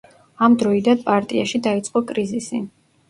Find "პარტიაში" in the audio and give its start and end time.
1.09-1.63